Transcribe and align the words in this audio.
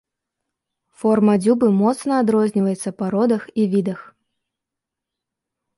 Форма 1.01 1.33
дзюбы 1.43 1.67
моцна 1.81 2.13
адрозніваецца 2.23 2.89
па 3.03 3.13
родах 3.19 3.41
і 3.59 3.63
відах. 3.77 4.05